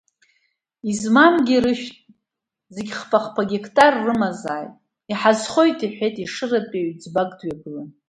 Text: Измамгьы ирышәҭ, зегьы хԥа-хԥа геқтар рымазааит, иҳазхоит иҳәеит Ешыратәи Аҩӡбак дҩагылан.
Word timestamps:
Измамгьы 0.91 1.53
ирышәҭ, 1.57 1.95
зегьы 2.75 2.95
хԥа-хԥа 2.99 3.43
геқтар 3.49 3.93
рымазааит, 4.05 4.73
иҳазхоит 5.11 5.79
иҳәеит 5.85 6.15
Ешыратәи 6.25 6.83
Аҩӡбак 6.83 7.29
дҩагылан. 7.39 7.89